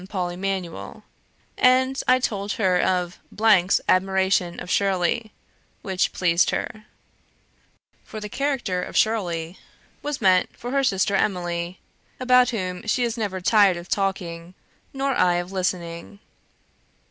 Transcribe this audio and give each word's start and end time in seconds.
Paul 0.09 0.29
Emanuel; 0.31 1.03
and 1.59 2.01
I 2.07 2.17
told 2.17 2.53
her 2.53 2.81
of 2.81 3.19
's 3.39 3.81
admiration 3.87 4.59
of 4.59 4.71
'Shirley,' 4.71 5.31
which 5.83 6.11
pleased 6.11 6.49
her; 6.49 6.85
for 8.03 8.19
the 8.19 8.27
character 8.27 8.81
of 8.81 8.97
Shirley 8.97 9.59
was 10.01 10.19
meant 10.19 10.57
for 10.57 10.71
her 10.71 10.83
sister 10.83 11.15
Emily, 11.15 11.79
about 12.19 12.49
whom 12.49 12.87
she 12.87 13.03
is 13.03 13.15
never 13.15 13.39
tired 13.41 13.77
of 13.77 13.89
talking, 13.89 14.55
nor 14.91 15.11
I 15.13 15.35
of 15.35 15.51
listening. 15.51 16.17